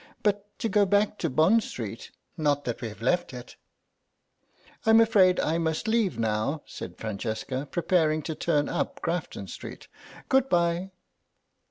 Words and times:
But 0.23 0.47
to 0.57 0.67
go 0.67 0.87
back 0.87 1.19
to 1.19 1.29
Bond 1.29 1.61
Street—not 1.61 2.65
that 2.65 2.81
we've 2.81 3.03
left 3.03 3.35
it—" 3.35 3.55
"I'm 4.83 4.99
afraid 4.99 5.39
I 5.39 5.59
must 5.59 5.87
leave 5.87 6.15
it 6.15 6.19
now," 6.19 6.63
said 6.65 6.97
Francesca, 6.97 7.67
preparing 7.69 8.23
to 8.23 8.33
turn 8.33 8.67
up 8.67 8.99
Grafton 9.03 9.45
Street; 9.45 9.87
"Good 10.27 10.49
bye." 10.49 10.89